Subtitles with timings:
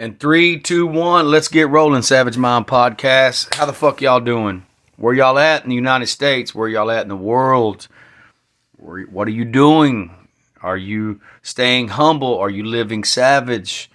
[0.00, 3.52] And three, two, one, let's get rolling, Savage Mind Podcast.
[3.56, 4.64] How the fuck y'all doing?
[4.96, 6.54] Where y'all at in the United States?
[6.54, 7.88] Where y'all at in the world?
[8.76, 10.14] Where, what are you doing?
[10.62, 12.38] Are you staying humble?
[12.38, 13.90] Are you living savage?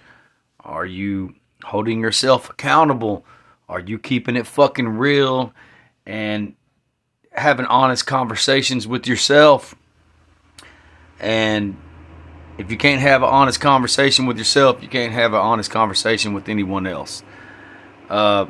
[0.60, 3.24] Are you holding yourself accountable?
[3.66, 5.54] Are you keeping it fucking real
[6.04, 6.54] and
[7.32, 9.74] having honest conversations with yourself?
[11.18, 11.78] And
[12.58, 16.34] if you can't have an honest conversation with yourself, you can't have an honest conversation
[16.34, 17.22] with anyone else.
[18.08, 18.46] Uh,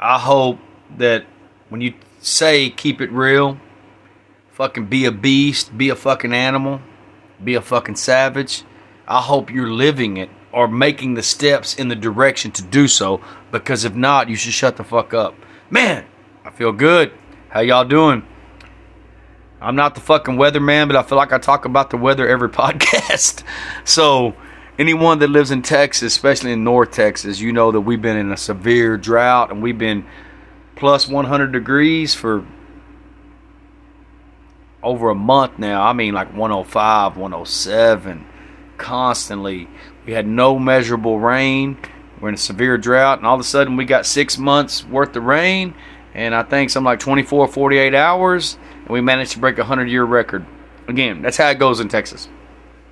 [0.00, 0.58] I hope
[0.96, 1.26] that
[1.68, 3.58] when you say keep it real,
[4.52, 6.80] fucking be a beast, be a fucking animal,
[7.42, 8.64] be a fucking savage,
[9.06, 13.20] I hope you're living it or making the steps in the direction to do so
[13.50, 15.34] because if not, you should shut the fuck up.
[15.70, 16.04] Man,
[16.44, 17.12] I feel good.
[17.48, 18.22] How y'all doing?
[19.62, 22.48] I'm not the fucking weatherman, but I feel like I talk about the weather every
[22.50, 23.44] podcast.
[23.84, 24.34] so,
[24.78, 28.32] anyone that lives in Texas, especially in North Texas, you know that we've been in
[28.32, 30.04] a severe drought and we've been
[30.74, 32.44] plus 100 degrees for
[34.82, 35.82] over a month now.
[35.82, 38.26] I mean, like 105, 107,
[38.78, 39.68] constantly.
[40.04, 41.78] We had no measurable rain.
[42.20, 45.14] We're in a severe drought, and all of a sudden we got six months worth
[45.14, 45.74] of rain,
[46.14, 49.88] and I think something like 24, 48 hours and we managed to break a 100
[49.88, 50.46] year record.
[50.88, 52.28] Again, that's how it goes in Texas.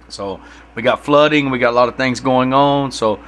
[0.08, 0.40] So
[0.74, 2.92] we got flooding, we got a lot of things going on.
[2.92, 3.20] So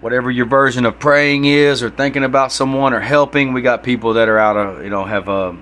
[0.00, 4.14] whatever your version of praying is, or thinking about someone, or helping, we got people
[4.14, 5.52] that are out of you know have uh,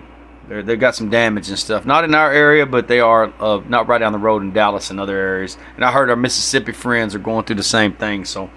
[0.48, 1.84] they've got some damage and stuff.
[1.84, 4.90] Not in our area, but they are uh, not right down the road in Dallas
[4.90, 5.58] and other areas.
[5.76, 8.24] And I heard our Mississippi friends are going through the same thing.
[8.24, 8.50] So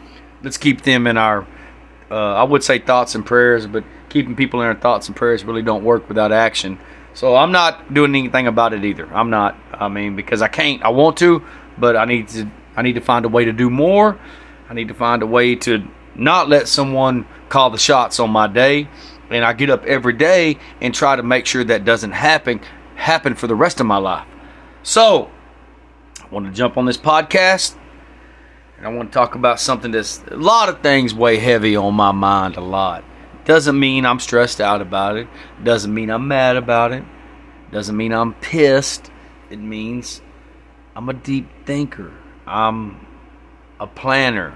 [0.44, 1.48] let's keep them in our
[2.12, 5.46] uh, I would say thoughts and prayers, but keeping people in our thoughts and prayers
[5.46, 6.78] really don't work without action.
[7.14, 9.12] So I'm not doing anything about it either.
[9.14, 9.58] I'm not.
[9.74, 10.82] I mean, because I can't.
[10.84, 11.44] I want to,
[11.78, 12.50] but I need to.
[12.76, 14.20] I need to find a way to do more.
[14.70, 18.48] I need to find a way to not let someone call the shots on my
[18.48, 18.88] day.
[19.30, 22.62] And I get up every day and try to make sure that doesn't happen
[22.96, 24.28] happen for the rest of my life.
[24.84, 25.30] So
[26.22, 27.76] I want to jump on this podcast
[28.78, 31.94] and I want to talk about something that's a lot of things weigh heavy on
[31.94, 33.04] my mind a lot.
[33.46, 35.28] Doesn't mean I'm stressed out about it.
[35.64, 37.04] Doesn't mean I'm mad about it.
[37.72, 39.10] Doesn't mean I'm pissed.
[39.50, 40.22] It means
[40.96, 42.14] I'm a deep thinker.
[42.46, 43.08] I'm
[43.80, 44.54] a planner.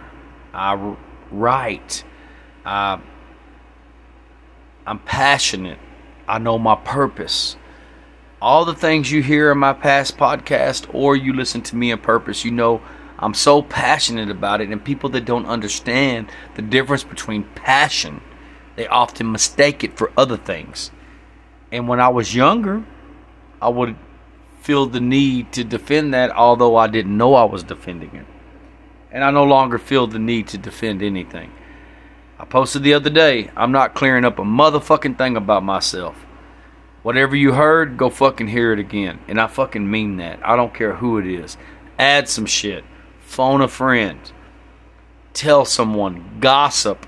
[0.53, 0.96] I
[1.31, 2.03] write.
[2.66, 3.00] I,
[4.85, 5.79] I'm passionate.
[6.28, 7.56] I know my purpose.
[8.41, 11.97] All the things you hear in my past podcast or you listen to me in
[12.00, 12.81] purpose, you know
[13.17, 14.69] I'm so passionate about it.
[14.69, 18.22] And people that don't understand the difference between passion
[18.75, 20.91] they often mistake it for other things.
[21.72, 22.86] And when I was younger,
[23.62, 23.96] I would
[24.62, 28.25] feel the need to defend that, although I didn't know I was defending it.
[29.12, 31.52] And I no longer feel the need to defend anything.
[32.38, 36.25] I posted the other day, I'm not clearing up a motherfucking thing about myself.
[37.02, 39.19] Whatever you heard, go fucking hear it again.
[39.28, 40.40] And I fucking mean that.
[40.46, 41.56] I don't care who it is.
[42.00, 42.84] Add some shit.
[43.22, 44.19] Phone a friend.
[45.34, 46.38] Tell someone.
[46.40, 47.06] Gossip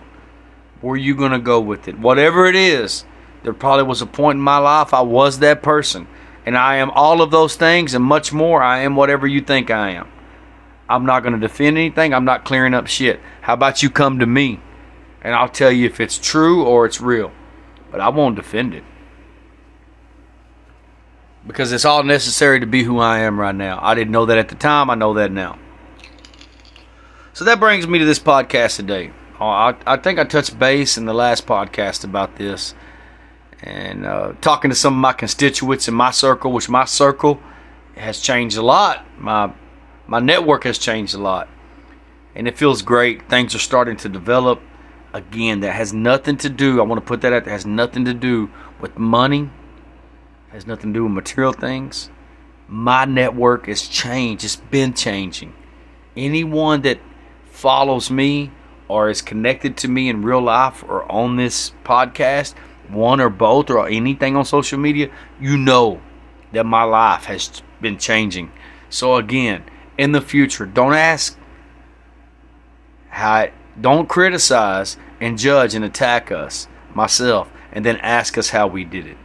[0.81, 1.97] where you going to go with it?
[1.97, 3.05] Whatever it is,
[3.43, 6.07] there probably was a point in my life I was that person.
[6.45, 8.63] And I am all of those things and much more.
[8.63, 10.09] I am whatever you think I am.
[10.89, 12.13] I'm not going to defend anything.
[12.13, 13.19] I'm not clearing up shit.
[13.41, 14.61] How about you come to me
[15.21, 17.31] and I'll tell you if it's true or it's real.
[17.91, 18.83] But I won't defend it.
[21.45, 23.79] Because it's all necessary to be who I am right now.
[23.81, 24.89] I didn't know that at the time.
[24.89, 25.59] I know that now.
[27.33, 29.11] So that brings me to this podcast today.
[29.39, 32.73] Oh, I, I think I touched base in the last podcast about this,
[33.61, 37.39] and uh, talking to some of my constituents in my circle, which my circle
[37.95, 39.05] has changed a lot.
[39.19, 39.53] My
[40.07, 41.47] my network has changed a lot,
[42.33, 43.29] and it feels great.
[43.29, 44.59] Things are starting to develop.
[45.13, 46.79] Again, that has nothing to do.
[46.79, 47.45] I want to put that out.
[47.45, 48.49] That has nothing to do
[48.81, 49.51] with money.
[50.49, 52.09] Has nothing to do with material things.
[52.67, 54.43] My network has changed.
[54.43, 55.53] It's been changing.
[56.15, 56.99] Anyone that
[57.45, 58.51] follows me
[58.87, 62.53] or is connected to me in real life or on this podcast,
[62.89, 66.01] one or both or anything on social media, you know
[66.53, 68.51] that my life has been changing.
[68.89, 69.63] So again,
[69.97, 71.37] in the future, don't ask
[73.09, 73.49] how
[73.79, 79.05] don't criticize and judge and attack us, myself, and then ask us how we did
[79.05, 79.17] it.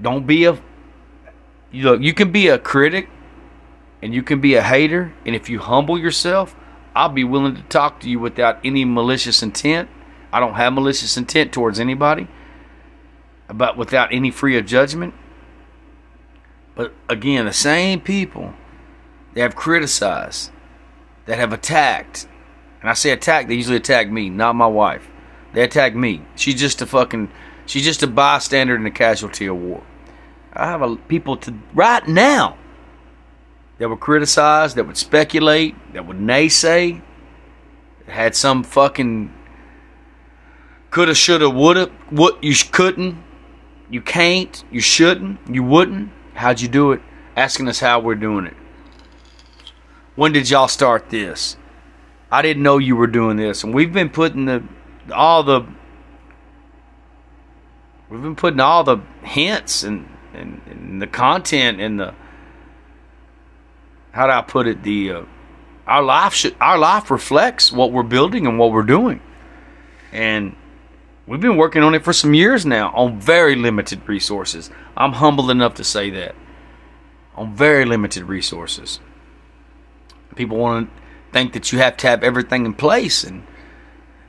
[0.00, 0.58] Don't be a
[1.70, 3.08] you look, you can be a critic
[4.02, 6.54] and you can be a hater, and if you humble yourself,
[6.98, 9.88] I'll be willing to talk to you without any malicious intent.
[10.32, 12.26] I don't have malicious intent towards anybody,
[13.46, 15.14] but without any free of judgment.
[16.74, 18.52] But again, the same people
[19.34, 20.50] that have criticized,
[21.26, 22.26] that have attacked,
[22.80, 25.08] And I say attack, they usually attack me, not my wife.
[25.52, 26.22] They attack me.
[26.34, 27.30] She's just a fucking,
[27.64, 29.84] she's just a bystander and a casualty of war.
[30.52, 32.58] I have a, people to right now
[33.78, 37.00] that would criticize, that would speculate, that would naysay,
[38.06, 39.32] that had some fucking
[40.90, 43.22] coulda, shoulda, woulda, what you couldn't,
[43.90, 46.10] you can't, you shouldn't, you wouldn't.
[46.34, 47.00] How'd you do it?
[47.36, 48.54] Asking us how we're doing it.
[50.14, 51.56] When did y'all start this?
[52.30, 54.62] I didn't know you were doing this, and we've been putting the
[55.14, 55.64] all the
[58.10, 62.14] we've been putting all the hints and and, and the content and the
[64.18, 65.22] how do I put it the uh,
[65.86, 69.20] our life should our life reflects what we're building and what we're doing,
[70.10, 70.56] and
[71.28, 74.70] we've been working on it for some years now on very limited resources.
[74.96, 76.34] I'm humble enough to say that
[77.36, 78.98] on very limited resources.
[80.34, 83.46] People want to think that you have to have everything in place and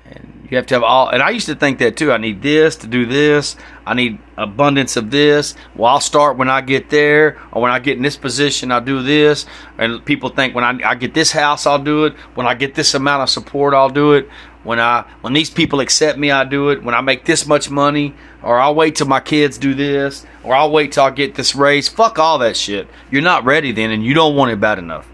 [0.05, 2.11] and you have to have all and i used to think that too.
[2.11, 3.55] I need this to do this.
[3.85, 5.55] I need abundance of this.
[5.75, 8.81] Well i'll start when i get there or when i get in this position i'll
[8.81, 9.45] do this.
[9.77, 12.13] And people think when i, I get this house i'll do it.
[12.35, 14.29] When i get this amount of support i'll do it.
[14.63, 16.83] When i when these people accept me i do it.
[16.83, 20.55] When i make this much money or i'll wait till my kids do this or
[20.55, 21.87] i'll wait till i get this raise.
[21.87, 22.87] Fuck all that shit.
[23.11, 25.07] You're not ready then and you don't want it bad enough.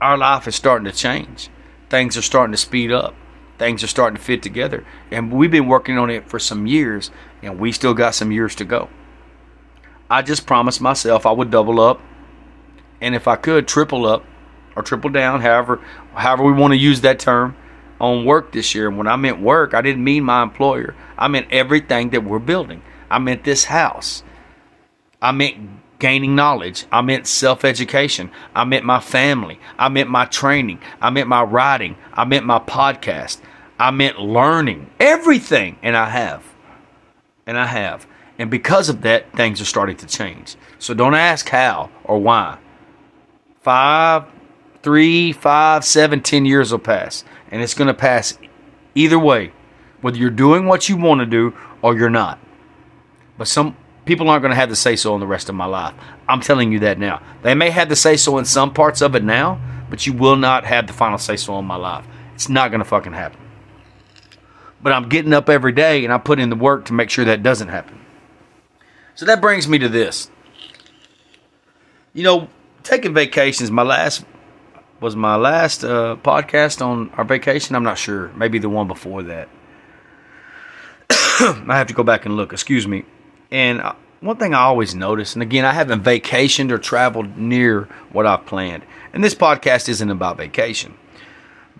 [0.00, 1.48] Our life is starting to change.
[1.88, 3.14] Things are starting to speed up
[3.58, 4.84] things are starting to fit together.
[5.10, 7.10] And we've been working on it for some years,
[7.42, 8.88] and we still got some years to go.
[10.10, 12.00] I just promised myself I would double up,
[13.00, 14.24] and if I could, triple up
[14.76, 15.80] or triple down, however,
[16.14, 17.56] however we want to use that term,
[18.00, 18.88] on work this year.
[18.88, 20.94] And when I meant work, I didn't mean my employer.
[21.16, 22.82] I meant everything that we're building.
[23.10, 24.22] I meant this house.
[25.22, 25.56] I meant
[26.04, 26.84] gaining knowledge.
[26.92, 28.30] I meant self education.
[28.54, 29.58] I meant my family.
[29.78, 30.80] I meant my training.
[31.00, 31.96] I meant my writing.
[32.12, 33.40] I meant my podcast.
[33.78, 35.78] I meant learning everything.
[35.82, 36.44] And I have.
[37.46, 38.06] And I have.
[38.38, 40.56] And because of that, things are starting to change.
[40.78, 42.58] So don't ask how or why.
[43.62, 44.26] Five,
[44.82, 47.24] three, five, seven, ten years will pass.
[47.50, 48.38] And it's going to pass
[48.94, 49.52] either way,
[50.02, 52.38] whether you're doing what you want to do or you're not.
[53.38, 53.74] But some
[54.04, 55.94] people aren't going to have the say so in the rest of my life.
[56.28, 57.22] I'm telling you that now.
[57.42, 59.60] They may have the say so in some parts of it now,
[59.90, 62.06] but you will not have the final say so in my life.
[62.34, 63.40] It's not going to fucking happen.
[64.82, 67.24] But I'm getting up every day and I put in the work to make sure
[67.24, 68.00] that doesn't happen.
[69.14, 70.30] So that brings me to this.
[72.12, 72.48] You know,
[72.82, 74.24] taking vacations, my last
[75.00, 77.76] was my last uh, podcast on our vacation.
[77.76, 78.28] I'm not sure.
[78.34, 79.48] Maybe the one before that.
[81.10, 82.52] I have to go back and look.
[82.52, 83.04] Excuse me.
[83.54, 87.84] And uh, one thing I always notice, and again, I haven't vacationed or traveled near
[88.10, 88.82] what I've planned.
[89.12, 90.96] And this podcast isn't about vacation.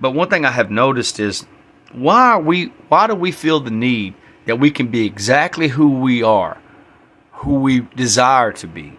[0.01, 1.45] But one thing I have noticed is
[1.93, 4.15] why are we why do we feel the need
[4.47, 6.59] that we can be exactly who we are,
[7.33, 8.97] who we desire to be?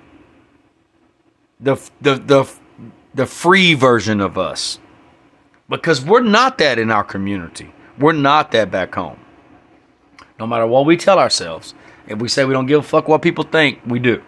[1.62, 2.54] The the the
[3.14, 4.80] the free version of us.
[5.70, 7.74] Because we're not that in our community.
[7.98, 9.20] We're not that back home.
[10.38, 11.74] No matter what we tell ourselves,
[12.08, 14.22] if we say we don't give a fuck what people think, we do.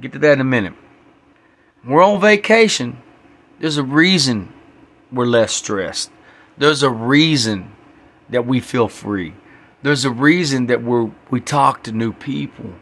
[0.00, 0.74] Get to that in a minute.
[1.84, 2.98] We're on vacation.
[3.58, 4.52] There's a reason
[5.10, 6.10] we're less stressed.
[6.58, 7.72] There's a reason
[8.28, 9.34] that we feel free.
[9.82, 12.72] There's a reason that we we talk to new people.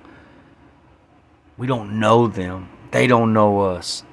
[1.56, 2.68] We don't know them.
[2.90, 4.04] They don't know us.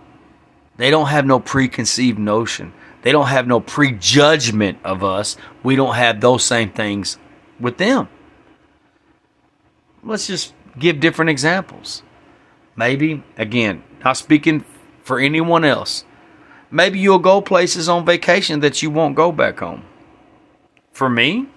[0.77, 2.74] They don't have no preconceived notion.
[3.01, 5.38] They don't have no prejudgment of us.
[5.63, 7.17] We don't have those same things
[7.60, 8.10] with them
[10.03, 12.03] let's just give different examples.
[12.75, 14.65] Maybe, again, not speaking
[15.03, 16.05] for anyone else,
[16.70, 19.84] maybe you'll go places on vacation that you won't go back home.
[20.91, 21.48] For me,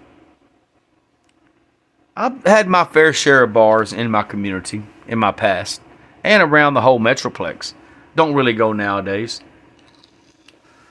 [2.17, 5.81] I've had my fair share of bars in my community in my past
[6.23, 7.75] and around the whole Metroplex.
[8.17, 9.41] Don't really go nowadays.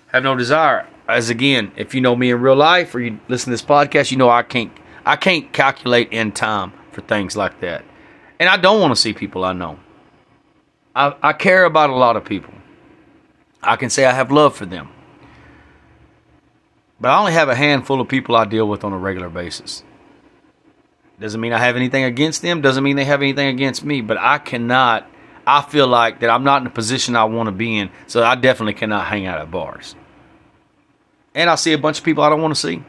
[0.07, 0.88] Have no desire.
[1.07, 4.12] As again, if you know me in real life or you listen to this podcast,
[4.12, 4.72] you know I can't
[5.05, 7.83] I can't calculate in time for things like that.
[8.39, 9.79] And I don't want to see people I know.
[10.95, 12.53] I, I care about a lot of people.
[13.62, 14.89] I can say I have love for them.
[17.00, 19.83] But I only have a handful of people I deal with on a regular basis.
[21.19, 24.17] Doesn't mean I have anything against them, doesn't mean they have anything against me, but
[24.17, 25.09] I cannot
[25.45, 28.23] I feel like that I'm not in the position I want to be in, so
[28.23, 29.95] I definitely cannot hang out at bars.
[31.35, 32.83] And I see a bunch of people I don't want to see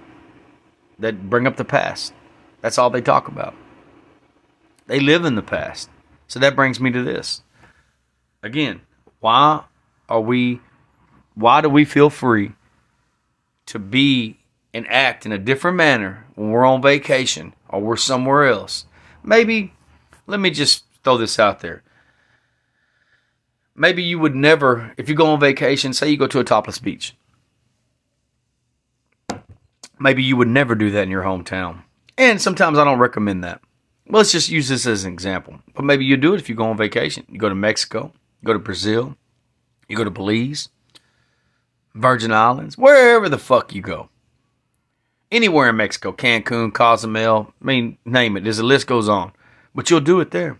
[1.00, 2.12] that bring up the past.
[2.60, 3.54] That's all they talk about.
[4.86, 5.88] They live in the past.
[6.28, 7.42] So that brings me to this.
[8.42, 8.80] Again,
[9.20, 9.64] why
[10.08, 10.60] are we
[11.34, 12.52] why do we feel free
[13.66, 14.38] to be
[14.74, 18.86] and act in a different manner when we're on vacation or we're somewhere else.
[19.22, 19.72] Maybe,
[20.26, 21.82] let me just throw this out there.
[23.76, 26.78] Maybe you would never, if you go on vacation, say you go to a topless
[26.78, 27.16] beach.
[29.98, 31.82] Maybe you would never do that in your hometown.
[32.18, 33.60] And sometimes I don't recommend that.
[34.06, 35.60] Well, let's just use this as an example.
[35.74, 37.24] But maybe you do it if you go on vacation.
[37.28, 39.16] You go to Mexico, you go to Brazil,
[39.88, 40.68] you go to Belize,
[41.94, 44.10] Virgin Islands, wherever the fuck you go.
[45.30, 48.44] Anywhere in Mexico, Cancun, Cozumel, I mean, name it.
[48.44, 49.32] There's a list goes on.
[49.74, 50.58] But you'll do it there.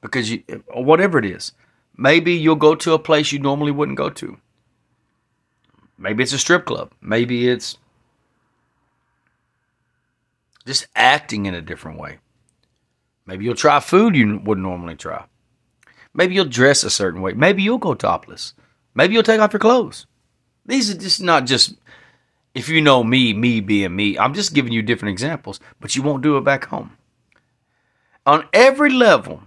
[0.00, 0.42] Because you,
[0.72, 1.52] whatever it is,
[1.96, 4.38] maybe you'll go to a place you normally wouldn't go to.
[5.96, 6.92] Maybe it's a strip club.
[7.00, 7.78] Maybe it's
[10.66, 12.18] just acting in a different way.
[13.26, 15.24] Maybe you'll try food you wouldn't normally try.
[16.12, 17.32] Maybe you'll dress a certain way.
[17.32, 18.54] Maybe you'll go topless.
[18.94, 20.06] Maybe you'll take off your clothes.
[20.66, 21.74] These are just not just
[22.54, 24.16] if you know me, me being me.
[24.16, 26.96] I'm just giving you different examples, but you won't do it back home.
[28.26, 29.42] On every level,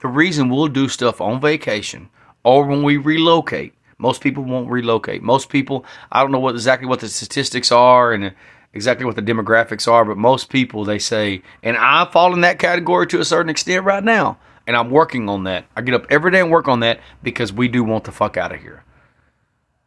[0.00, 2.08] the reason we'll do stuff on vacation
[2.44, 5.22] or when we relocate, most people won't relocate.
[5.22, 8.32] Most people, I don't know what exactly what the statistics are and
[8.76, 12.60] exactly what the demographics are, but most people they say, and I fall in that
[12.60, 15.64] category to a certain extent right now, and I'm working on that.
[15.74, 18.36] I get up every day and work on that because we do want the fuck
[18.36, 18.84] out of here.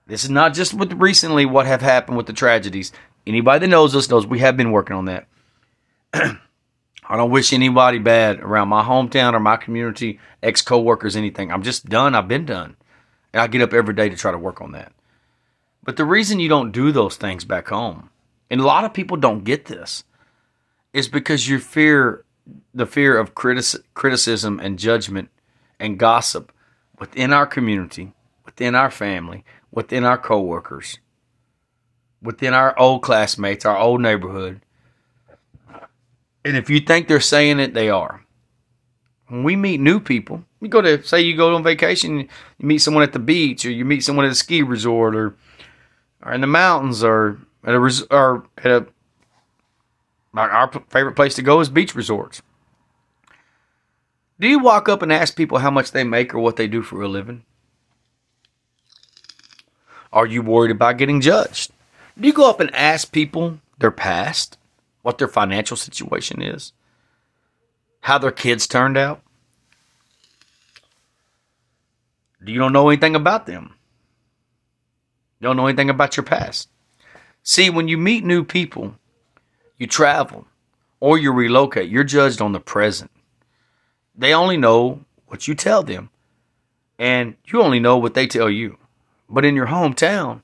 [0.08, 2.91] This is not just with recently what have happened with the tragedies.
[3.27, 5.27] Anybody that knows us knows we have been working on that.
[6.13, 11.51] I don't wish anybody bad around my hometown or my community, ex coworkers, anything.
[11.51, 12.15] I'm just done.
[12.15, 12.75] I've been done.
[13.34, 14.91] And I get up every day to try to work on that.
[15.84, 18.10] But the reason you don't do those things back home
[18.50, 20.03] and a lot of people don't get this,
[20.94, 22.25] is because you fear
[22.74, 25.29] the fear of critici- criticism and judgment
[25.79, 26.51] and gossip
[27.00, 28.13] within our community,
[28.46, 31.00] within our family, within our coworkers,
[32.22, 34.62] within our old classmates, our old neighborhood.
[36.44, 38.25] And if you think they're saying it, they are.
[39.27, 42.27] When we meet new people, you go to say you go on vacation, you
[42.68, 45.36] meet someone at the beach, or you meet someone at a ski resort, or
[46.24, 48.87] or in the mountains, or at a res- or at a
[50.33, 52.41] our favorite place to go is beach resorts.
[54.39, 56.81] Do you walk up and ask people how much they make or what they do
[56.81, 57.43] for a living?
[60.13, 61.71] Are you worried about getting judged?
[62.17, 64.57] Do you go up and ask people their past,
[65.01, 66.73] what their financial situation is,
[68.01, 69.21] how their kids turned out?
[72.43, 73.75] Do you don't know anything about them?
[75.39, 76.69] You don't know anything about your past.
[77.43, 78.96] See, when you meet new people,
[79.77, 80.48] you travel
[81.00, 83.12] or you relocate, you're judged on the present.
[84.15, 86.10] They only know what you tell them,
[86.98, 88.77] and you only know what they tell you.
[89.29, 90.41] But in your hometown,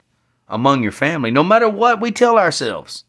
[0.47, 3.03] among your family, no matter what we tell ourselves,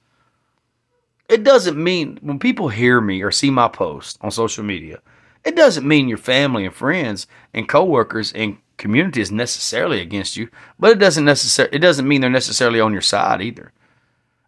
[1.28, 5.00] it doesn't mean when people hear me or see my post on social media,
[5.44, 10.48] it doesn't mean your family and friends and coworkers and community is necessarily against you,
[10.78, 13.72] but it doesn't necessarily it doesn't mean they're necessarily on your side either.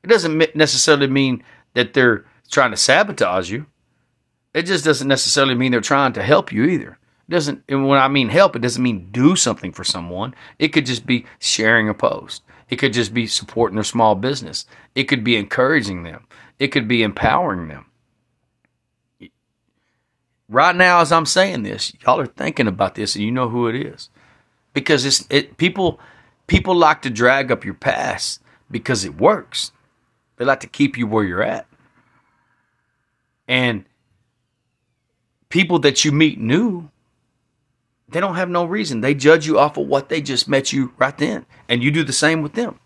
[0.08, 3.66] It doesn't necessarily mean that they're trying to sabotage you.
[4.54, 6.98] It just doesn't necessarily mean they're trying to help you either.
[7.28, 10.34] It doesn't and when I mean help, it doesn't mean do something for someone.
[10.58, 12.42] It could just be sharing a post.
[12.70, 14.64] It could just be supporting their small business.
[14.94, 16.26] It could be encouraging them.
[16.58, 17.84] It could be empowering them.
[20.48, 23.68] Right now, as I'm saying this, y'all are thinking about this, and you know who
[23.68, 24.08] it is,
[24.72, 25.58] because it's it.
[25.58, 26.00] People
[26.46, 29.72] people like to drag up your past because it works.
[30.38, 31.66] They like to keep you where you're at.
[33.46, 33.84] And
[35.48, 36.90] people that you meet new,
[38.08, 39.00] they don't have no reason.
[39.00, 41.44] They judge you off of what they just met you right then.
[41.68, 42.78] And you do the same with them.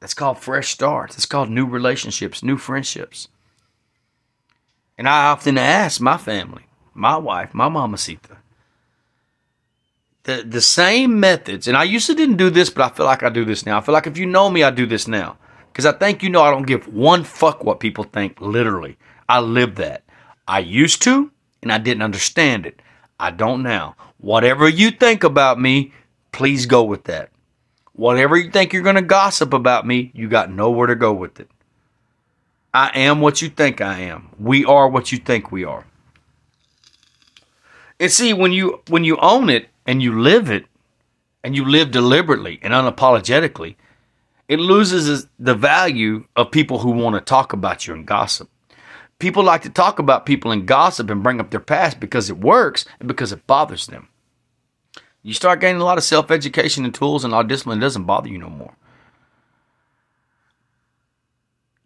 [0.00, 1.16] That's called fresh starts.
[1.16, 3.28] It's called new relationships, new friendships.
[4.96, 8.38] And I often ask my family, my wife, my mama Sita,
[10.22, 11.68] the, the same methods.
[11.68, 13.78] And I used to didn't do this, but I feel like I do this now.
[13.78, 15.36] I feel like if you know me, I do this now.
[15.78, 18.98] Because I think you know I don't give one fuck what people think, literally.
[19.28, 20.02] I live that.
[20.48, 21.30] I used to,
[21.62, 22.82] and I didn't understand it.
[23.20, 23.94] I don't now.
[24.16, 25.92] Whatever you think about me,
[26.32, 27.30] please go with that.
[27.92, 31.38] Whatever you think you're going to gossip about me, you got nowhere to go with
[31.38, 31.48] it.
[32.74, 34.30] I am what you think I am.
[34.36, 35.86] We are what you think we are.
[38.00, 40.66] And see, when you when you own it and you live it,
[41.44, 43.76] and you live deliberately and unapologetically,
[44.48, 48.50] it loses the value of people who want to talk about you and gossip.
[49.18, 52.38] People like to talk about people and gossip and bring up their past because it
[52.38, 54.08] works and because it bothers them.
[55.22, 58.28] You start gaining a lot of self education and tools and all discipline, doesn't bother
[58.28, 58.74] you no more.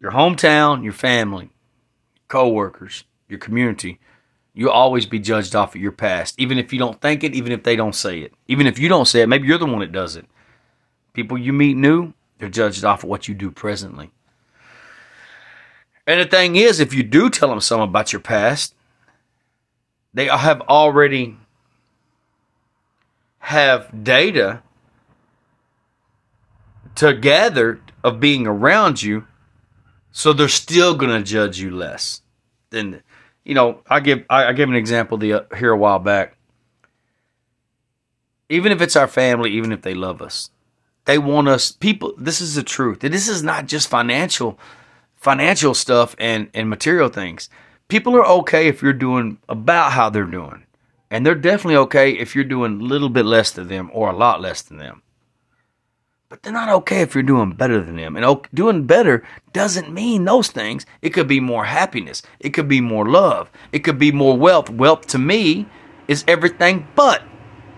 [0.03, 1.49] your hometown, your family,
[2.27, 3.99] co-workers, your community,
[4.53, 7.53] you'll always be judged off of your past, even if you don't think it, even
[7.53, 8.33] if they don't say it.
[8.47, 10.25] Even if you don't say it, maybe you're the one that does it.
[11.13, 14.11] People you meet new, they're judged off of what you do presently.
[16.05, 18.75] And the thing is, if you do tell them something about your past,
[20.13, 21.37] they have already
[23.39, 24.61] have data
[26.95, 29.25] together of being around you,
[30.11, 32.23] so they're still going to judge you less.
[32.71, 33.03] Then,
[33.45, 36.35] you know, I give I, I gave an example the uh, here a while back.
[38.49, 40.49] Even if it's our family, even if they love us,
[41.05, 41.71] they want us.
[41.71, 42.99] People, this is the truth.
[42.99, 44.59] This is not just financial,
[45.15, 47.49] financial stuff and and material things.
[47.87, 50.65] People are okay if you're doing about how they're doing,
[51.11, 54.15] and they're definitely okay if you're doing a little bit less than them or a
[54.15, 55.03] lot less than them
[56.33, 58.17] but they're not okay if you're doing better than them.
[58.17, 60.83] And doing better doesn't mean those things.
[60.99, 62.23] It could be more happiness.
[62.39, 63.51] It could be more love.
[63.71, 64.67] It could be more wealth.
[64.67, 65.67] Wealth to me
[66.07, 67.21] is everything but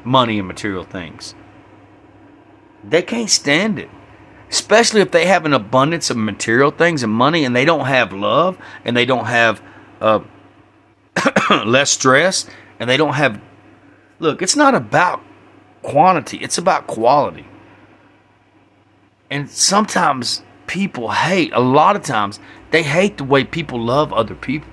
[0.05, 1.36] money and material things.
[2.89, 3.89] They can't stand it.
[4.50, 8.13] Especially if they have an abundance of material things and money and they don't have
[8.13, 9.62] love and they don't have
[10.00, 10.20] uh,
[11.65, 12.48] less stress
[12.80, 13.42] and they don't have.
[14.20, 15.22] Look, it's not about
[15.82, 17.46] quantity, it's about quality.
[19.30, 22.39] And sometimes people hate, a lot of times,
[22.72, 24.70] they hate the way people love other people.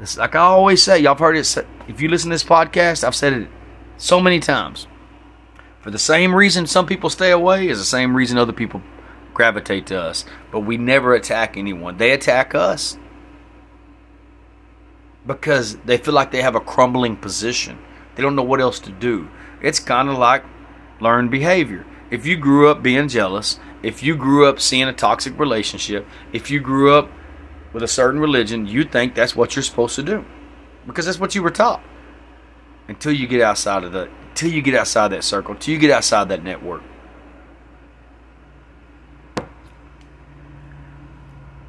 [0.00, 1.56] It's like I always say, y'all have heard it.
[1.86, 3.48] If you listen to this podcast, I've said it
[3.98, 4.86] so many times.
[5.82, 8.82] For the same reason some people stay away is the same reason other people
[9.34, 10.24] gravitate to us.
[10.50, 11.96] But we never attack anyone.
[11.96, 12.96] They attack us
[15.26, 17.78] because they feel like they have a crumbling position.
[18.14, 19.28] They don't know what else to do.
[19.60, 20.44] It's kind of like
[21.00, 25.38] learned behavior if you grew up being jealous, if you grew up seeing a toxic
[25.38, 27.10] relationship, if you grew up
[27.72, 30.22] with a certain religion, you think that's what you're supposed to do
[30.86, 31.82] because that's what you were taught.
[32.86, 35.90] Until you get outside of that, until you get outside that circle, till you get
[35.90, 36.82] outside that network.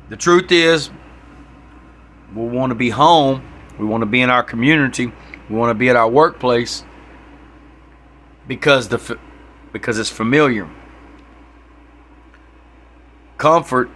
[0.08, 0.90] The truth is,
[2.34, 3.44] we want to be home.
[3.78, 5.12] We want to be in our community.
[5.50, 6.86] We want to be at our workplace
[8.48, 9.20] because the
[9.74, 10.70] because it's familiar.
[13.38, 13.90] Comfort,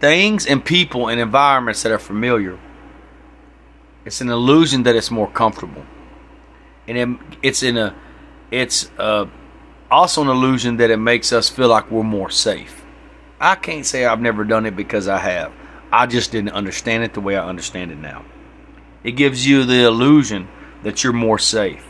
[0.00, 2.58] things and people and environments that are familiar.
[4.04, 5.84] It's an illusion that it's more comfortable,
[6.98, 7.94] and it's in a,
[8.50, 8.90] it's
[9.90, 12.84] also an illusion that it makes us feel like we're more safe.
[13.40, 15.52] I can't say I've never done it because I have.
[15.92, 18.24] I just didn't understand it the way I understand it now.
[19.02, 20.48] It gives you the illusion
[20.82, 21.86] that you're more safe.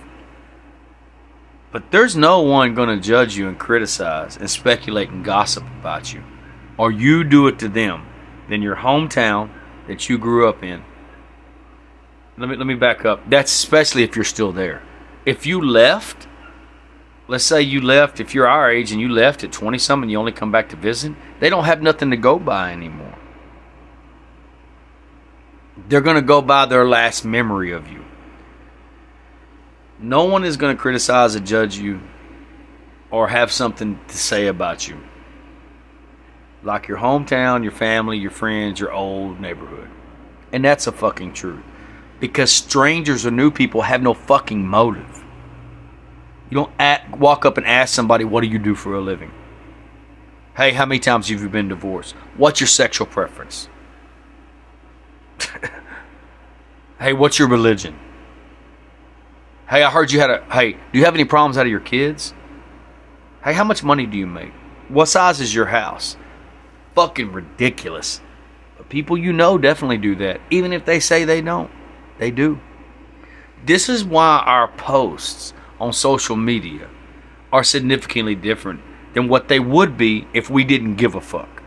[1.72, 6.12] But there's no one going to judge you and criticize and speculate and gossip about
[6.12, 6.22] you,
[6.78, 8.06] or you do it to them,
[8.48, 9.50] than your hometown
[9.86, 10.82] that you grew up in.
[12.36, 13.28] Let me let me back up.
[13.28, 14.82] That's especially if you're still there.
[15.26, 16.26] If you left,
[17.28, 20.10] let's say you left, if you're our age and you left at 20 something, and
[20.10, 23.16] you only come back to visit, they don't have nothing to go by anymore.
[25.88, 28.04] They're going to go by their last memory of you.
[29.98, 32.00] No one is going to criticize or judge you
[33.10, 34.98] or have something to say about you.
[36.62, 39.88] Like your hometown, your family, your friends, your old neighborhood.
[40.52, 41.62] And that's a fucking truth.
[42.20, 45.24] Because strangers or new people have no fucking motive.
[46.50, 49.32] You don't walk up and ask somebody, What do you do for a living?
[50.56, 52.14] Hey, how many times have you been divorced?
[52.36, 53.68] What's your sexual preference?
[56.98, 57.98] hey, what's your religion?
[59.68, 60.44] Hey, I heard you had a.
[60.52, 62.34] Hey, do you have any problems out of your kids?
[63.44, 64.52] Hey, how much money do you make?
[64.88, 66.16] What size is your house?
[66.96, 68.20] Fucking ridiculous.
[68.76, 70.40] But people you know definitely do that.
[70.50, 71.70] Even if they say they don't,
[72.20, 72.60] they do.
[73.64, 76.88] This is why our posts on social media
[77.52, 78.80] are significantly different
[79.14, 81.62] than what they would be if we didn't give a fuck.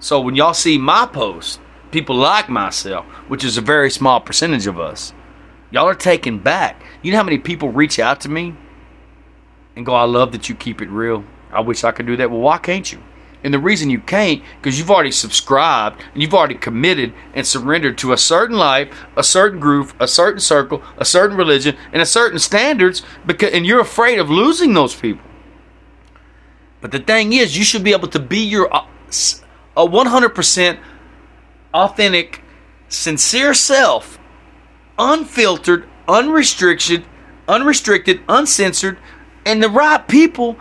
[0.00, 1.60] So when y'all see my posts,
[1.92, 5.12] people like myself, which is a very small percentage of us,
[5.70, 8.54] y'all are taken back you know how many people reach out to me
[9.76, 11.24] and go, I love that you keep it real.
[11.52, 12.30] I wish I could do that.
[12.30, 12.98] Well, why can't you?
[13.44, 17.96] And the reason you can't, because you've already subscribed and you've already committed and surrendered
[17.98, 22.06] to a certain life, a certain group, a certain circle, a certain religion, and a
[22.06, 25.24] certain standards, because and you're afraid of losing those people.
[26.80, 28.86] But the thing is, you should be able to be your uh,
[29.76, 30.78] a 100%
[31.72, 32.42] authentic,
[32.88, 34.18] sincere self,
[34.98, 37.04] unfiltered, unrestricted,
[37.46, 38.98] unrestricted, uncensored,
[39.46, 40.56] and the right people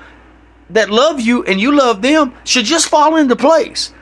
[0.69, 3.93] that love you and you love them should just fall into place.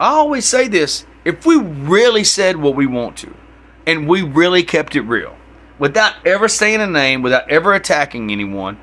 [0.00, 3.34] I always say this if we really said what we want to,
[3.86, 5.36] and we really kept it real,
[5.78, 8.78] without ever saying a name, without ever attacking anyone,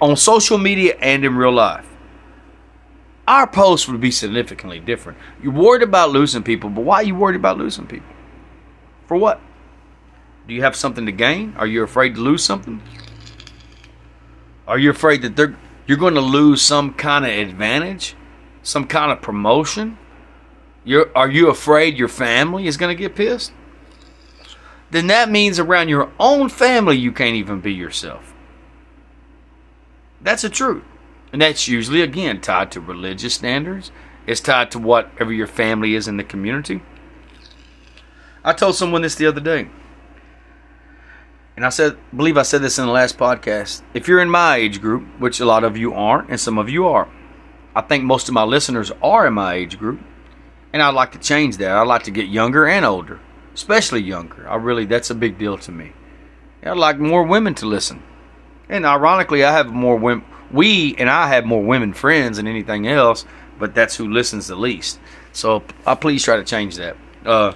[0.00, 1.86] on social media and in real life,
[3.26, 5.18] our posts would be significantly different.
[5.42, 8.14] You're worried about losing people, but why are you worried about losing people?
[9.06, 9.40] For what?
[10.46, 11.54] Do you have something to gain?
[11.58, 12.80] Are you afraid to lose something?
[14.66, 15.56] Are you afraid that they're
[15.88, 18.14] you're going to lose some kind of advantage,
[18.62, 19.98] some kind of promotion?
[20.84, 23.52] You're, are you afraid your family is going to get pissed?
[24.90, 28.34] Then that means around your own family you can't even be yourself.
[30.20, 30.84] That's the truth.
[31.32, 33.90] And that's usually, again, tied to religious standards.
[34.26, 36.82] It's tied to whatever your family is in the community.
[38.44, 39.68] I told someone this the other day.
[41.58, 43.82] And I said, believe I said this in the last podcast.
[43.92, 46.70] If you're in my age group, which a lot of you aren't, and some of
[46.70, 47.08] you are,
[47.74, 49.98] I think most of my listeners are in my age group.
[50.72, 51.72] And I'd like to change that.
[51.72, 53.18] I'd like to get younger and older,
[53.54, 54.48] especially younger.
[54.48, 55.94] I really, that's a big deal to me.
[56.62, 58.04] I'd like more women to listen.
[58.68, 62.86] And ironically, I have more women we and I have more women friends than anything
[62.86, 63.24] else,
[63.58, 65.00] but that's who listens the least.
[65.32, 66.96] So I please try to change that.
[67.26, 67.54] Uh,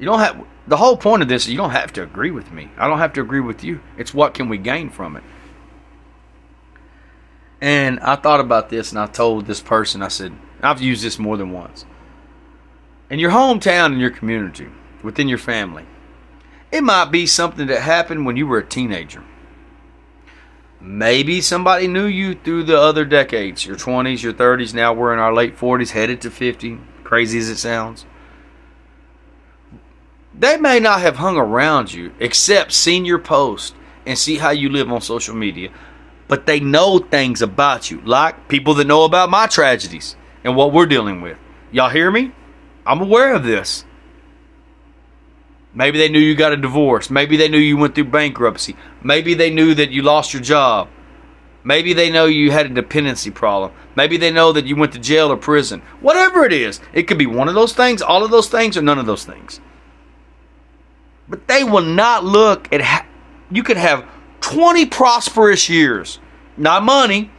[0.00, 2.50] you don't have the whole point of this is you don't have to agree with
[2.50, 2.70] me.
[2.76, 3.80] I don't have to agree with you.
[3.96, 5.24] It's what can we gain from it.
[7.60, 11.18] And I thought about this and I told this person, I said, I've used this
[11.18, 11.84] more than once.
[13.10, 14.68] In your hometown, in your community,
[15.02, 15.84] within your family,
[16.72, 19.22] it might be something that happened when you were a teenager
[20.86, 24.74] Maybe somebody knew you through the other decades, your 20s, your 30s.
[24.74, 26.78] Now we're in our late 40s, headed to 50.
[27.04, 28.04] Crazy as it sounds.
[30.36, 34.68] They may not have hung around you, except seen your post and see how you
[34.68, 35.70] live on social media.
[36.26, 40.72] But they know things about you, like people that know about my tragedies and what
[40.72, 41.38] we're dealing with.
[41.70, 42.32] Y'all hear me?
[42.86, 43.84] I'm aware of this.
[45.72, 47.10] Maybe they knew you got a divorce.
[47.10, 48.76] Maybe they knew you went through bankruptcy.
[49.02, 50.88] Maybe they knew that you lost your job.
[51.64, 53.72] Maybe they know you had a dependency problem.
[53.96, 55.80] Maybe they know that you went to jail or prison.
[56.00, 58.82] Whatever it is, it could be one of those things, all of those things, or
[58.82, 59.60] none of those things.
[61.28, 62.80] But they will not look at.
[62.80, 63.06] Ha-
[63.50, 64.04] you could have
[64.40, 66.18] 20 prosperous years,
[66.56, 67.30] not money.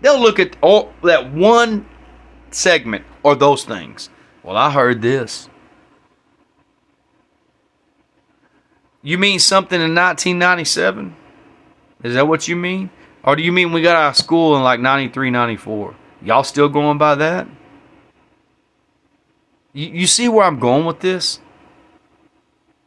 [0.00, 1.88] They'll look at all, that one
[2.50, 4.10] segment or those things.
[4.42, 5.48] Well, I heard this.
[9.02, 11.16] You mean something in 1997?
[12.02, 12.90] Is that what you mean?
[13.24, 15.96] Or do you mean we got out of school in like 93, 94?
[16.22, 17.48] Y'all still going by that?
[19.72, 21.40] You, you see where I'm going with this?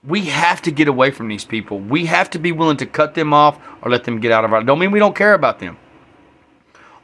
[0.03, 1.79] We have to get away from these people.
[1.79, 4.53] We have to be willing to cut them off or let them get out of
[4.53, 4.63] our.
[4.63, 5.77] Don't mean we don't care about them.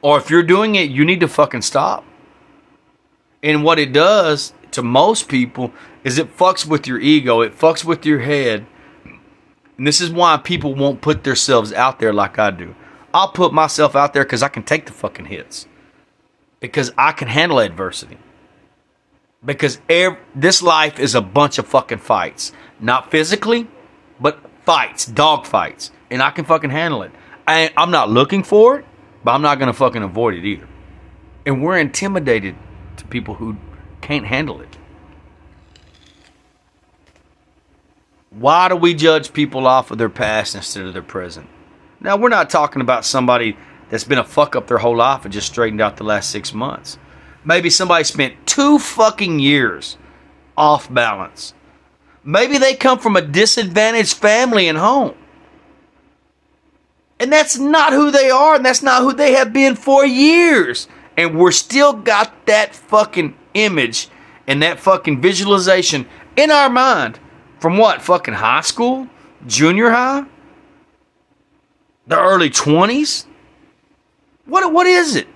[0.02, 2.04] Or if you're doing it, you need to fucking stop.
[3.44, 5.72] And what it does to most people
[6.04, 8.66] is it fucks with your ego, it fucks with your head,
[9.78, 12.76] and this is why people won't put themselves out there like I do.
[13.14, 15.68] I'll put myself out there because I can take the fucking hits.
[16.60, 18.18] Because I can handle adversity.
[19.48, 19.80] Because
[20.36, 22.52] this life is a bunch of fucking fights.
[22.82, 23.68] Not physically,
[24.20, 25.90] but fights, dog fights.
[26.12, 27.12] And I can fucking handle it.
[27.48, 28.86] I, I'm not looking for it,
[29.24, 30.68] but I'm not going to fucking avoid it either.
[31.46, 32.56] And we're intimidated
[32.98, 33.56] to people who
[34.02, 34.78] can't handle it.
[38.32, 41.48] Why do we judge people off of their past instead of their present?
[42.02, 43.58] Now, we're not talking about somebody
[43.90, 46.54] that's been a fuck up their whole life and just straightened out the last six
[46.54, 46.98] months.
[47.48, 49.98] Maybe somebody spent two fucking years
[50.58, 51.54] off balance.
[52.22, 55.16] Maybe they come from a disadvantaged family and home.
[57.22, 60.90] And that's not who they are, and that's not who they have been for years.
[61.16, 64.10] And we're still got that fucking image
[64.46, 66.06] and that fucking visualization
[66.36, 67.18] in our mind
[67.62, 68.02] from what?
[68.02, 69.08] Fucking high school?
[69.48, 70.26] Junior high?
[72.08, 73.26] The early 20s?
[74.44, 75.30] What, what is it?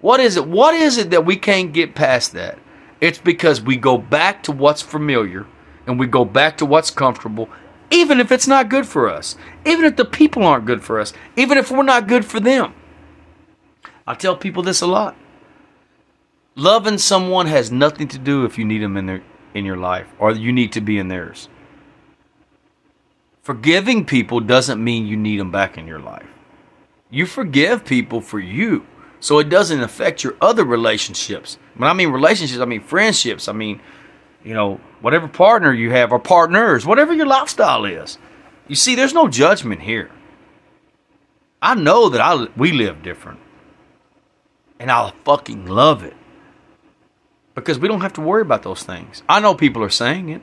[0.00, 0.46] What is it?
[0.46, 2.58] What is it that we can't get past that?
[3.00, 5.46] It's because we go back to what's familiar
[5.86, 7.48] and we go back to what's comfortable,
[7.90, 11.12] even if it's not good for us, even if the people aren't good for us,
[11.36, 12.74] even if we're not good for them.
[14.06, 15.16] I tell people this a lot.
[16.54, 19.22] Loving someone has nothing to do if you need them in their
[19.54, 21.48] in your life or you need to be in theirs.
[23.42, 26.26] Forgiving people doesn't mean you need them back in your life.
[27.10, 28.86] You forgive people for you,
[29.20, 31.58] so it doesn't affect your other relationships.
[31.76, 33.48] When I mean relationships, I mean friendships.
[33.48, 33.80] I mean,
[34.44, 38.18] you know, whatever partner you have or partners, whatever your lifestyle is.
[38.68, 40.10] You see, there's no judgment here.
[41.62, 43.40] I know that I we live different,
[44.78, 46.14] and I fucking love it.
[47.54, 49.22] because we don't have to worry about those things.
[49.28, 50.42] I know people are saying it.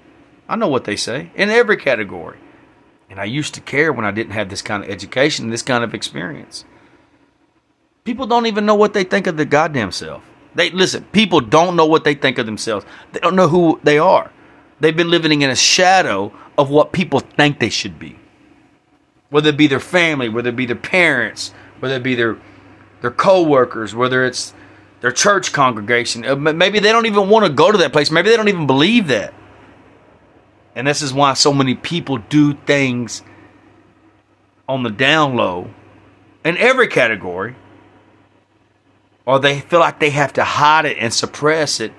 [0.49, 2.37] I know what they say in every category.
[3.09, 5.83] And I used to care when I didn't have this kind of education, this kind
[5.83, 6.65] of experience.
[8.05, 10.23] People don't even know what they think of the goddamn self.
[10.53, 12.85] They listen, people don't know what they think of themselves.
[13.11, 14.31] They don't know who they are.
[14.79, 18.17] They've been living in a shadow of what people think they should be.
[19.29, 22.37] Whether it be their family, whether it be their parents, whether it be their
[23.01, 24.53] their co-workers, whether it's
[25.01, 26.25] their church congregation.
[26.25, 28.09] Uh, maybe they don't even want to go to that place.
[28.09, 29.33] Maybe they don't even believe that.
[30.75, 33.23] And this is why so many people do things
[34.67, 35.69] on the down low
[36.43, 37.55] in every category,
[39.25, 41.91] or they feel like they have to hide it and suppress it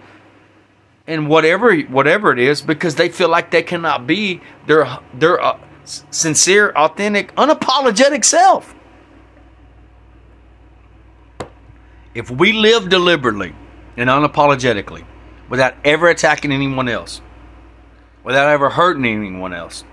[1.07, 5.59] and whatever whatever it is because they feel like they cannot be their their uh,
[5.85, 8.75] sincere, authentic, unapologetic self.
[12.15, 13.55] If we live deliberately
[13.97, 15.05] and unapologetically
[15.49, 17.21] without ever attacking anyone else,
[18.25, 19.85] without ever hurting anyone else,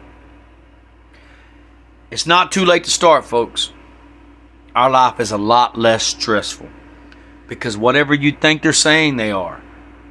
[2.10, 3.72] it's not too late to start, folks.
[4.76, 6.70] Our life is a lot less stressful
[7.48, 9.62] because whatever you think they're saying they are,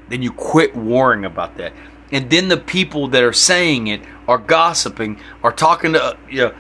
[0.09, 1.73] then you quit worrying about that.
[2.11, 6.39] And then the people that are saying it are gossiping, are talking to uh, you
[6.39, 6.55] know,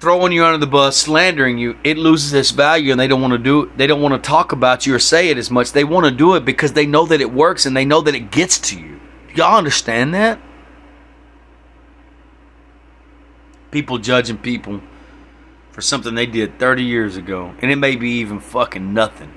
[0.00, 3.32] throwing you under the bus, slandering you, it loses its value, and they don't want
[3.32, 3.76] to do it.
[3.76, 5.72] They don't want to talk about you or say it as much.
[5.72, 8.14] They want to do it because they know that it works and they know that
[8.14, 8.98] it gets to you.
[9.34, 10.40] Y'all understand that?
[13.70, 14.80] People judging people
[15.80, 19.32] for something they did 30 years ago, and it may be even fucking nothing.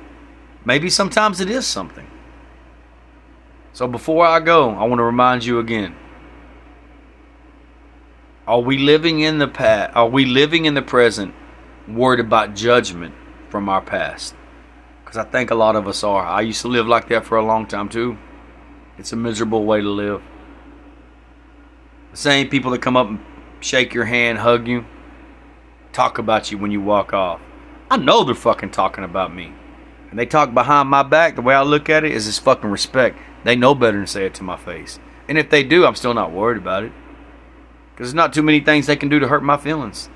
[0.65, 2.06] Maybe sometimes it is something.
[3.71, 5.95] So before I go, I want to remind you again
[8.45, 9.95] are we living in the past?
[9.95, 11.34] Are we living in the present,
[11.88, 13.15] worried about judgment
[13.47, 14.36] from our past?
[15.01, 16.25] Because I think a lot of us are.
[16.25, 18.17] I used to live like that for a long time too.
[18.97, 20.21] It's a miserable way to live.
[22.12, 23.23] The same people that come up and
[23.62, 24.84] shake your hand, hug you,
[25.93, 27.39] talk about you when you walk off.
[27.89, 29.53] I know they're fucking talking about me.
[30.10, 31.36] And they talk behind my back.
[31.36, 33.17] The way I look at it is this fucking respect.
[33.43, 34.99] They know better than say it to my face.
[35.27, 36.91] And if they do, I'm still not worried about it.
[37.91, 40.10] Because there's not too many things they can do to hurt my feelings.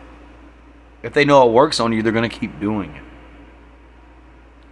[1.04, 3.04] If they know it works on you, they're going to keep doing it.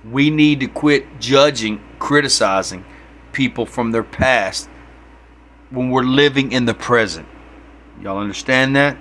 [0.09, 2.85] We need to quit judging, criticizing
[3.31, 4.69] people from their past
[5.69, 7.27] when we're living in the present.
[8.01, 8.97] Y'all understand that?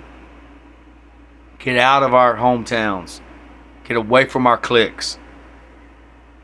[1.65, 3.21] Get out of our hometowns.
[3.85, 5.17] Get away from our cliques.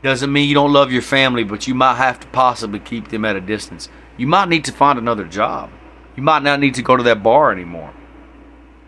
[0.02, 3.24] Doesn't mean you don't love your family, but you might have to possibly keep them
[3.24, 3.88] at a distance.
[4.16, 5.70] You might need to find another job.
[6.16, 7.94] You might not need to go to that bar anymore.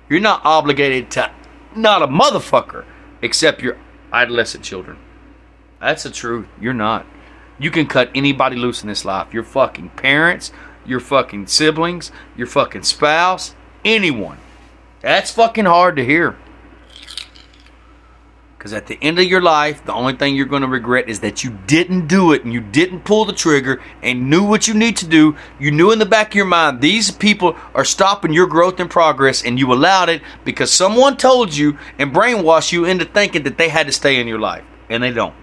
[0.09, 1.31] You're not obligated to
[1.77, 2.85] not a motherfucker
[3.23, 3.79] except your
[4.13, 4.99] adolescent children.
[5.81, 6.49] That's the truth.
[6.61, 7.07] You're not.
[7.61, 9.33] You can cut anybody loose in this life.
[9.33, 10.51] Your fucking parents,
[10.85, 14.39] your fucking siblings, your fucking spouse, anyone.
[15.05, 16.35] That's fucking hard to hear.
[18.57, 21.21] Because at the end of your life, the only thing you're going to regret is
[21.21, 24.73] that you didn't do it and you didn't pull the trigger and knew what you
[24.73, 25.37] need to do.
[25.61, 28.89] You knew in the back of your mind, these people are stopping your growth and
[28.89, 33.59] progress, and you allowed it because someone told you and brainwashed you into thinking that
[33.59, 34.65] they had to stay in your life.
[34.89, 35.35] And they don't.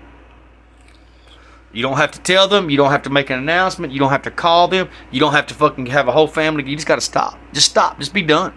[1.72, 2.72] You don't have to tell them.
[2.72, 3.94] You don't have to make an announcement.
[3.94, 4.90] You don't have to call them.
[5.12, 6.68] You don't have to fucking have a whole family.
[6.68, 7.38] You just got to stop.
[7.54, 8.00] Just stop.
[8.00, 8.56] Just be done.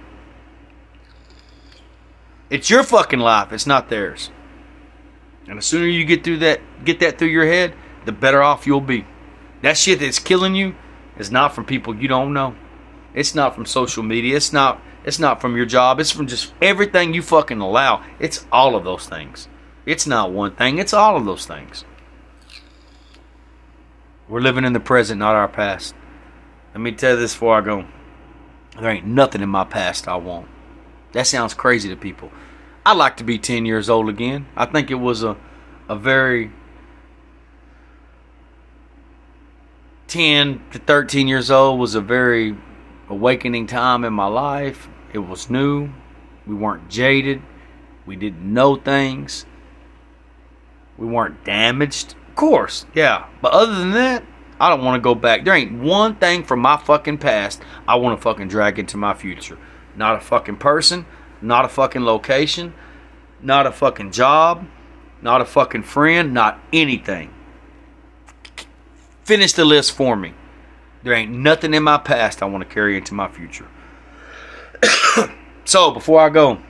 [2.55, 3.53] It's your fucking life.
[3.53, 4.31] It's not theirs.
[5.49, 8.65] And the sooner you get through that, get that through your head, the better off
[8.65, 9.05] you'll be.
[9.63, 10.77] That shit that's killing you
[11.19, 12.55] is not from people you don't know.
[13.13, 14.37] It's not from social media.
[14.37, 14.81] It's not.
[15.05, 15.99] It's not from your job.
[15.99, 18.05] It's from just everything you fucking allow.
[18.21, 19.49] It's all of those things.
[19.85, 20.79] It's not one thing.
[20.79, 21.85] It's all of those things.
[24.29, 25.93] We're living in the present, not our past.
[26.73, 27.85] Let me tell you this before I go.
[28.81, 30.47] There ain't nothing in my past I want.
[31.15, 32.31] That sounds crazy to people.
[32.87, 34.47] I'd like to be 10 years old again.
[34.57, 35.37] I think it was a,
[35.89, 36.53] a very
[40.09, 42.57] 10 to 13 years old was a very
[43.09, 44.89] awakening time in my life.
[45.13, 45.91] It was new.
[46.47, 47.43] We weren't jaded.
[48.07, 49.47] We didn't know things.
[50.99, 52.15] We weren't damaged.
[52.29, 53.27] Of course, yeah.
[53.41, 54.25] But other than that,
[54.61, 55.45] I don't want to go back.
[55.45, 59.15] There ain't one thing from my fucking past I want to fucking drag into my
[59.15, 59.59] future.
[59.97, 61.07] Not a fucking person,
[61.45, 62.75] not a fucking location,
[63.41, 64.67] not a fucking job,
[65.23, 67.33] not a fucking friend, not anything.
[69.25, 70.35] Finish the list for me.
[71.03, 73.69] There ain't nothing in my past I want to carry into my future.
[75.65, 76.61] so, before I go,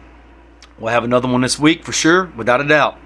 [0.79, 2.99] we'll have another one this week for sure, without a doubt.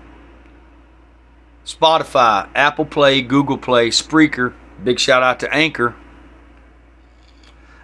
[1.66, 4.54] Spotify, Apple Play, Google Play, Spreaker.
[4.82, 5.94] Big shout out to Anchor.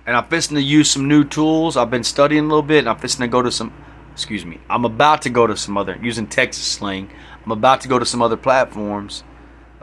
[0.07, 1.77] And I'm fixing to use some new tools.
[1.77, 3.73] I've been studying a little bit, and I'm fixing to go to some.
[4.13, 4.61] Excuse me.
[4.71, 7.11] I'm about to go to some other using Texas slang.
[7.45, 9.25] I'm about to go to some other platforms.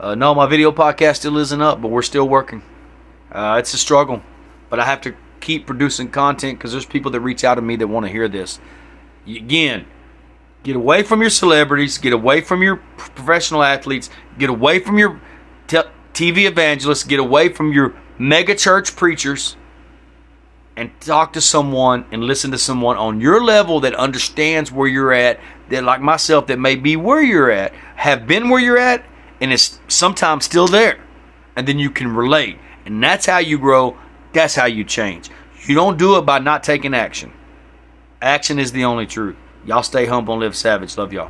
[0.00, 2.62] Uh, no, my video podcast still isn't up, but we're still working.
[3.30, 4.22] Uh, it's a struggle,
[4.68, 7.76] but I have to keep producing content because there's people that reach out to me
[7.76, 8.58] that want to hear this.
[9.26, 9.86] Again,
[10.62, 14.08] get away from your celebrities, get away from your professional athletes,
[14.38, 15.20] get away from your
[15.66, 15.82] te-
[16.14, 19.56] TV evangelists, get away from your mega church preachers,
[20.76, 25.12] and talk to someone and listen to someone on your level that understands where you're
[25.12, 29.04] at, that like myself, that may be where you're at, have been where you're at,
[29.40, 30.98] and is sometimes still there.
[31.56, 32.58] And then you can relate.
[32.86, 33.96] And that's how you grow.
[34.32, 35.30] That's how you change.
[35.66, 37.32] You don't do it by not taking action.
[38.20, 39.36] Action is the only truth.
[39.64, 40.96] Y'all stay humble and live savage.
[40.96, 41.20] Love y'all.